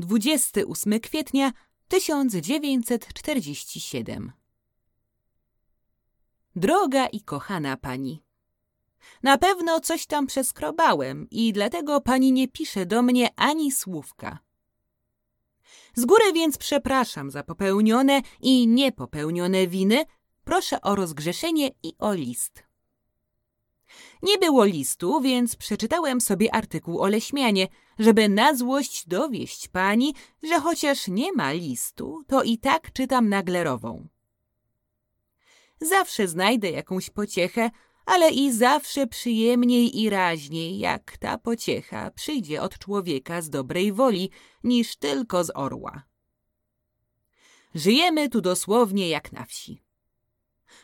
28 0.00 1.00
kwietnia 1.00 1.52
1947 1.88 4.32
Droga 6.56 7.06
i 7.06 7.20
kochana 7.20 7.76
pani, 7.76 8.22
na 9.22 9.38
pewno 9.38 9.80
coś 9.80 10.06
tam 10.06 10.26
przeskrobałem 10.26 11.26
i 11.30 11.52
dlatego 11.52 12.00
pani 12.00 12.32
nie 12.32 12.48
pisze 12.48 12.86
do 12.86 13.02
mnie 13.02 13.28
ani 13.36 13.72
słówka. 13.72 14.38
Z 15.94 16.04
góry 16.04 16.32
więc 16.32 16.58
przepraszam 16.58 17.30
za 17.30 17.42
popełnione 17.42 18.22
i 18.40 18.66
niepopełnione 18.66 19.66
winy, 19.66 20.04
proszę 20.44 20.80
o 20.80 20.94
rozgrzeszenie 20.94 21.70
i 21.82 21.94
o 21.98 22.12
list. 22.12 22.69
Nie 24.22 24.38
było 24.38 24.64
listu, 24.64 25.20
więc 25.20 25.56
przeczytałem 25.56 26.20
sobie 26.20 26.54
artykuł 26.54 27.00
o 27.00 27.08
Leśmianie, 27.08 27.68
żeby 27.98 28.28
na 28.28 28.54
złość 28.56 29.08
dowieść 29.08 29.68
pani, 29.68 30.14
że 30.42 30.60
chociaż 30.60 31.08
nie 31.08 31.32
ma 31.32 31.52
listu, 31.52 32.22
to 32.26 32.42
i 32.42 32.58
tak 32.58 32.92
czytam 32.92 33.28
naglerową. 33.28 34.08
Zawsze 35.80 36.28
znajdę 36.28 36.70
jakąś 36.70 37.10
pociechę, 37.10 37.70
ale 38.06 38.30
i 38.30 38.52
zawsze 38.52 39.06
przyjemniej 39.06 40.00
i 40.00 40.10
raźniej, 40.10 40.78
jak 40.78 41.18
ta 41.18 41.38
pociecha 41.38 42.10
przyjdzie 42.10 42.62
od 42.62 42.78
człowieka 42.78 43.42
z 43.42 43.50
dobrej 43.50 43.92
woli, 43.92 44.30
niż 44.64 44.96
tylko 44.96 45.44
z 45.44 45.50
orła. 45.54 46.02
Żyjemy 47.74 48.28
tu 48.28 48.40
dosłownie 48.40 49.08
jak 49.08 49.32
na 49.32 49.44
wsi. 49.44 49.82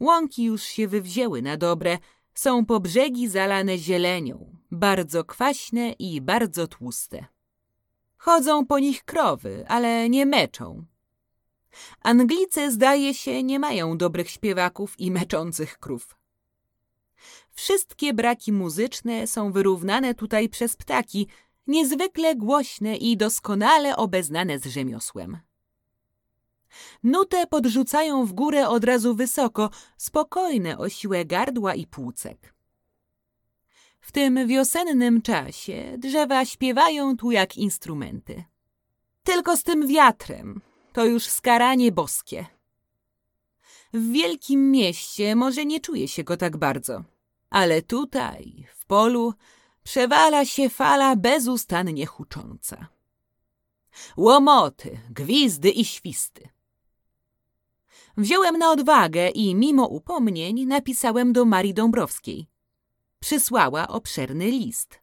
Łąki 0.00 0.44
już 0.44 0.62
się 0.62 0.88
wywzięły 0.88 1.42
na 1.42 1.56
dobre, 1.56 1.98
są 2.38 2.66
po 2.66 2.80
brzegi 2.80 3.28
zalane 3.28 3.78
zielenią, 3.78 4.56
bardzo 4.70 5.24
kwaśne 5.24 5.92
i 5.92 6.20
bardzo 6.20 6.66
tłuste. 6.66 7.26
Chodzą 8.16 8.66
po 8.66 8.78
nich 8.78 9.04
krowy, 9.04 9.64
ale 9.68 10.08
nie 10.08 10.26
meczą. 10.26 10.84
Anglicy, 12.02 12.72
zdaje 12.72 13.14
się, 13.14 13.42
nie 13.42 13.58
mają 13.58 13.98
dobrych 13.98 14.30
śpiewaków 14.30 15.00
i 15.00 15.10
meczących 15.10 15.78
krów. 15.78 16.16
Wszystkie 17.50 18.14
braki 18.14 18.52
muzyczne 18.52 19.26
są 19.26 19.52
wyrównane 19.52 20.14
tutaj 20.14 20.48
przez 20.48 20.76
ptaki, 20.76 21.26
niezwykle 21.66 22.36
głośne 22.36 22.96
i 22.96 23.16
doskonale 23.16 23.96
obeznane 23.96 24.58
z 24.58 24.66
rzemiosłem. 24.66 25.38
Nutę 27.02 27.46
podrzucają 27.46 28.24
w 28.26 28.32
górę 28.32 28.68
od 28.68 28.84
razu 28.84 29.14
wysoko, 29.14 29.70
spokojne 29.96 30.78
o 30.78 30.88
siłę 30.88 31.24
gardła 31.24 31.74
i 31.74 31.86
płucek. 31.86 32.54
W 34.00 34.12
tym 34.12 34.46
wiosennym 34.46 35.22
czasie 35.22 35.94
drzewa 35.98 36.44
śpiewają 36.44 37.16
tu 37.16 37.30
jak 37.30 37.56
instrumenty. 37.56 38.44
Tylko 39.22 39.56
z 39.56 39.62
tym 39.62 39.86
wiatrem 39.86 40.60
to 40.92 41.04
już 41.04 41.24
skaranie 41.24 41.92
boskie. 41.92 42.46
W 43.92 44.12
wielkim 44.12 44.70
mieście 44.70 45.36
może 45.36 45.64
nie 45.64 45.80
czuje 45.80 46.08
się 46.08 46.24
go 46.24 46.36
tak 46.36 46.56
bardzo, 46.56 47.04
ale 47.50 47.82
tutaj, 47.82 48.66
w 48.74 48.86
polu, 48.86 49.34
przewala 49.82 50.44
się 50.44 50.68
fala 50.68 51.16
bezustannie 51.16 52.06
hucząca. 52.06 52.88
Łomoty, 54.16 55.00
gwizdy 55.10 55.70
i 55.70 55.84
świsty. 55.84 56.48
Wziąłem 58.18 58.58
na 58.58 58.70
odwagę 58.70 59.28
i 59.28 59.54
mimo 59.54 59.86
upomnień 59.86 60.66
napisałem 60.66 61.32
do 61.32 61.44
Marii 61.44 61.74
Dąbrowskiej. 61.74 62.46
Przysłała 63.20 63.88
obszerny 63.88 64.50
list. 64.50 65.00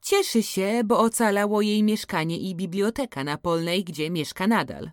Cieszy 0.00 0.42
się, 0.42 0.80
bo 0.84 0.98
ocalało 0.98 1.60
jej 1.62 1.82
mieszkanie 1.82 2.38
i 2.38 2.54
biblioteka 2.54 3.24
na 3.24 3.38
Polnej, 3.38 3.84
gdzie 3.84 4.10
mieszka 4.10 4.46
nadal. 4.46 4.90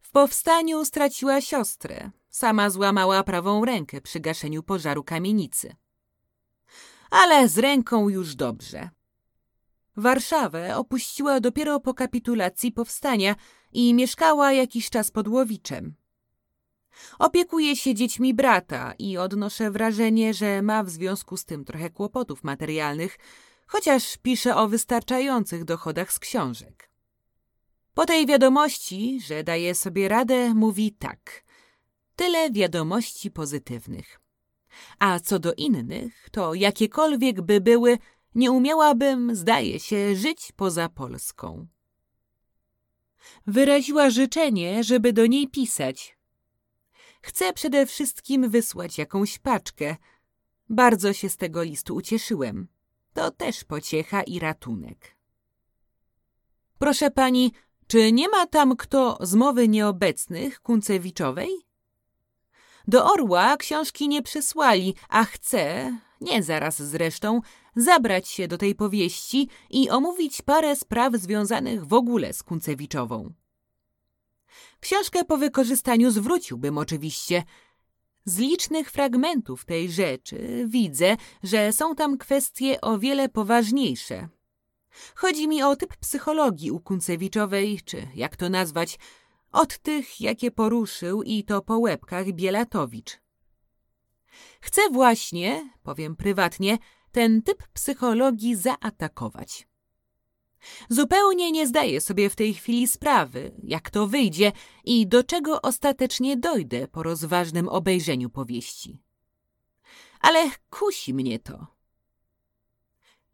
W 0.00 0.10
powstaniu 0.10 0.84
straciła 0.84 1.40
siostrę. 1.40 2.10
Sama 2.30 2.70
złamała 2.70 3.22
prawą 3.22 3.64
rękę 3.64 4.00
przy 4.00 4.20
gaszeniu 4.20 4.62
pożaru 4.62 5.04
kamienicy. 5.04 5.76
Ale 7.10 7.48
z 7.48 7.58
ręką 7.58 8.08
już 8.08 8.34
dobrze. 8.34 8.90
Warszawę 9.96 10.76
opuściła 10.76 11.40
dopiero 11.40 11.80
po 11.80 11.94
kapitulacji 11.94 12.72
powstania 12.72 13.34
i 13.72 13.94
mieszkała 13.94 14.52
jakiś 14.52 14.90
czas 14.90 15.10
pod 15.10 15.28
Łowiczem. 15.28 15.94
Opiekuje 17.18 17.76
się 17.76 17.94
dziećmi 17.94 18.34
brata 18.34 18.94
i 18.98 19.18
odnoszę 19.18 19.70
wrażenie, 19.70 20.34
że 20.34 20.62
ma 20.62 20.84
w 20.84 20.90
związku 20.90 21.36
z 21.36 21.44
tym 21.44 21.64
trochę 21.64 21.90
kłopotów 21.90 22.44
materialnych, 22.44 23.18
chociaż 23.66 24.16
pisze 24.16 24.56
o 24.56 24.68
wystarczających 24.68 25.64
dochodach 25.64 26.12
z 26.12 26.18
książek. 26.18 26.90
Po 27.94 28.06
tej 28.06 28.26
wiadomości, 28.26 29.20
że 29.20 29.44
daje 29.44 29.74
sobie 29.74 30.08
radę, 30.08 30.54
mówi 30.54 30.92
tak. 30.92 31.44
Tyle 32.16 32.50
wiadomości 32.50 33.30
pozytywnych. 33.30 34.20
A 34.98 35.20
co 35.20 35.38
do 35.38 35.54
innych, 35.54 36.28
to 36.32 36.54
jakiekolwiek 36.54 37.42
by 37.42 37.60
były, 37.60 37.98
nie 38.34 38.50
umiałabym, 38.50 39.36
zdaje 39.36 39.80
się, 39.80 40.16
żyć 40.16 40.52
poza 40.56 40.88
Polską. 40.88 41.66
Wyraziła 43.46 44.10
życzenie, 44.10 44.84
żeby 44.84 45.12
do 45.12 45.26
niej 45.26 45.48
pisać. 45.48 46.18
Chcę 47.22 47.52
przede 47.52 47.86
wszystkim 47.86 48.50
wysłać 48.50 48.98
jakąś 48.98 49.38
paczkę. 49.38 49.96
Bardzo 50.68 51.12
się 51.12 51.28
z 51.28 51.36
tego 51.36 51.62
listu 51.62 51.94
ucieszyłem. 51.94 52.68
To 53.12 53.30
też 53.30 53.64
pociecha 53.64 54.22
i 54.22 54.38
ratunek. 54.38 55.16
Proszę 56.78 57.10
pani, 57.10 57.52
czy 57.86 58.12
nie 58.12 58.28
ma 58.28 58.46
tam 58.46 58.76
kto 58.76 59.18
z 59.20 59.34
mowy 59.34 59.68
nieobecnych 59.68 60.60
Kuncewiczowej? 60.60 61.50
Do 62.88 63.12
Orła 63.12 63.56
książki 63.56 64.08
nie 64.08 64.22
przysłali, 64.22 64.94
a 65.08 65.24
chcę, 65.24 65.92
nie 66.20 66.42
zaraz 66.42 66.82
zresztą, 66.82 67.40
zabrać 67.78 68.28
się 68.28 68.48
do 68.48 68.58
tej 68.58 68.74
powieści 68.74 69.48
i 69.70 69.90
omówić 69.90 70.42
parę 70.42 70.76
spraw 70.76 71.14
związanych 71.14 71.86
w 71.86 71.92
ogóle 71.92 72.32
z 72.32 72.42
Kuncewiczową. 72.42 73.32
Książkę 74.80 75.24
po 75.24 75.36
wykorzystaniu 75.36 76.10
zwróciłbym 76.10 76.78
oczywiście. 76.78 77.42
Z 78.24 78.38
licznych 78.38 78.90
fragmentów 78.90 79.64
tej 79.64 79.90
rzeczy 79.90 80.64
widzę, 80.68 81.16
że 81.42 81.72
są 81.72 81.94
tam 81.94 82.18
kwestie 82.18 82.80
o 82.80 82.98
wiele 82.98 83.28
poważniejsze. 83.28 84.28
Chodzi 85.14 85.48
mi 85.48 85.62
o 85.62 85.76
typ 85.76 85.96
psychologii 85.96 86.70
u 86.70 86.80
Kuncewiczowej, 86.80 87.80
czy 87.84 88.08
jak 88.14 88.36
to 88.36 88.48
nazwać, 88.48 88.98
od 89.52 89.78
tych, 89.78 90.20
jakie 90.20 90.50
poruszył 90.50 91.22
i 91.22 91.44
to 91.44 91.62
po 91.62 91.78
łebkach 91.78 92.32
Bielatowicz. 92.32 93.20
Chcę 94.60 94.82
właśnie, 94.92 95.70
powiem 95.82 96.16
prywatnie, 96.16 96.78
ten 97.12 97.42
typ 97.42 97.68
psychologii 97.68 98.56
zaatakować. 98.56 99.68
Zupełnie 100.88 101.52
nie 101.52 101.66
zdaję 101.66 102.00
sobie 102.00 102.30
w 102.30 102.36
tej 102.36 102.54
chwili 102.54 102.88
sprawy, 102.88 103.52
jak 103.62 103.90
to 103.90 104.06
wyjdzie 104.06 104.52
i 104.84 105.06
do 105.06 105.24
czego 105.24 105.62
ostatecznie 105.62 106.36
dojdę 106.36 106.88
po 106.88 107.02
rozważnym 107.02 107.68
obejrzeniu 107.68 108.30
powieści. 108.30 109.02
Ale 110.20 110.50
kusi 110.70 111.14
mnie 111.14 111.38
to. 111.38 111.66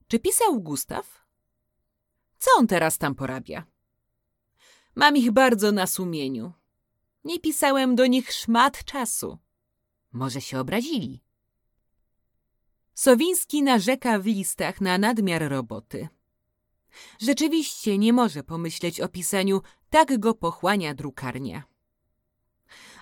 Czy 0.08 0.18
pisał 0.18 0.60
Gustaw? 0.60 1.24
Co 2.38 2.50
on 2.58 2.66
teraz 2.66 2.98
tam 2.98 3.14
porabia? 3.14 3.66
Mam 4.94 5.16
ich 5.16 5.30
bardzo 5.30 5.72
na 5.72 5.86
sumieniu. 5.86 6.52
Nie 7.24 7.40
pisałem 7.40 7.94
do 7.94 8.06
nich 8.06 8.32
szmat 8.32 8.84
czasu. 8.84 9.38
Może 10.12 10.40
się 10.40 10.60
obrazili. 10.60 11.23
Sowiński 12.94 13.62
narzeka 13.62 14.18
w 14.18 14.26
listach 14.26 14.80
na 14.80 14.98
nadmiar 14.98 15.48
roboty. 15.48 16.08
Rzeczywiście 17.20 17.98
nie 17.98 18.12
może 18.12 18.42
pomyśleć 18.42 19.00
o 19.00 19.08
pisaniu, 19.08 19.60
tak 19.90 20.18
go 20.18 20.34
pochłania 20.34 20.94
drukarnia. 20.94 21.62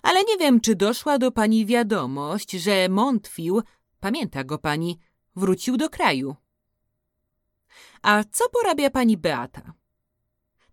Ale 0.03 0.25
nie 0.25 0.39
wiem, 0.39 0.61
czy 0.61 0.75
doszła 0.75 1.19
do 1.19 1.33
pani 1.33 1.67
wiadomość, 1.67 2.51
że 2.51 2.89
Montfił, 2.89 3.63
pamięta 4.01 4.45
go 4.45 4.59
pani, 4.59 4.99
wrócił 5.37 5.77
do 5.77 5.91
kraju. 5.91 6.37
A 8.03 8.25
co 8.33 8.49
porabia 8.49 8.91
pani 8.91 9.17
Beata? 9.17 9.73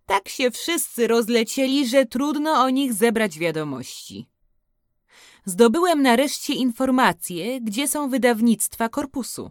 Tak 0.06 0.28
się 0.28 0.50
wszyscy 0.50 1.06
rozlecieli, 1.06 1.88
że 1.88 2.06
trudno 2.06 2.52
o 2.52 2.70
nich 2.70 2.92
zebrać 2.94 3.38
wiadomości. 3.38 4.29
Zdobyłem 5.44 6.02
nareszcie 6.02 6.54
informacje, 6.54 7.60
gdzie 7.60 7.88
są 7.88 8.08
wydawnictwa 8.08 8.88
korpusu. 8.88 9.50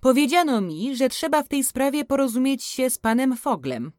Powiedziano 0.00 0.60
mi, 0.60 0.96
że 0.96 1.08
trzeba 1.08 1.42
w 1.42 1.48
tej 1.48 1.64
sprawie 1.64 2.04
porozumieć 2.04 2.64
się 2.64 2.90
z 2.90 2.98
panem 2.98 3.36
Foglem. 3.36 3.92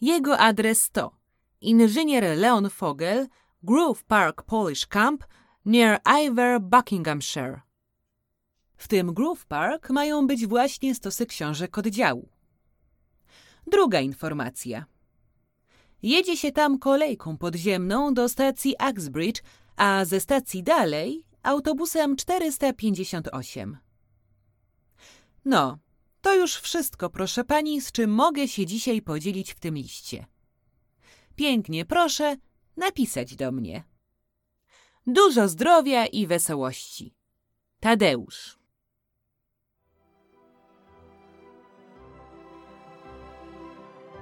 Jego 0.00 0.38
adres 0.38 0.90
to 0.90 1.18
inżynier 1.60 2.38
Leon 2.38 2.70
Fogel, 2.70 3.28
Grove 3.62 4.04
Park 4.04 4.42
Polish 4.42 4.86
Camp, 4.86 5.24
near 5.64 6.00
Iver, 6.24 6.60
Buckinghamshire. 6.60 7.60
W 8.76 8.88
tym 8.88 9.14
Grove 9.14 9.46
Park 9.46 9.90
mają 9.90 10.26
być 10.26 10.46
właśnie 10.46 10.94
stosy 10.94 11.26
książek 11.26 11.78
oddziału. 11.78 12.28
Druga 13.66 14.00
informacja. 14.00 14.84
Jedzie 16.02 16.36
się 16.36 16.52
tam 16.52 16.78
kolejką 16.78 17.38
podziemną 17.38 18.14
do 18.14 18.28
stacji 18.28 18.74
Axbridge, 18.78 19.42
a 19.76 20.04
ze 20.04 20.20
stacji 20.20 20.62
dalej 20.62 21.24
autobusem 21.42 22.16
458. 22.16 23.78
No, 25.44 25.78
to 26.20 26.34
już 26.34 26.54
wszystko, 26.54 27.10
proszę 27.10 27.44
pani, 27.44 27.80
z 27.80 27.92
czym 27.92 28.10
mogę 28.10 28.48
się 28.48 28.66
dzisiaj 28.66 29.02
podzielić 29.02 29.52
w 29.52 29.60
tym 29.60 29.74
liście. 29.74 30.26
Pięknie 31.36 31.84
proszę 31.84 32.36
napisać 32.76 33.36
do 33.36 33.52
mnie. 33.52 33.84
Dużo 35.06 35.48
zdrowia 35.48 36.06
i 36.06 36.26
wesołości. 36.26 37.14
Tadeusz. 37.80 38.57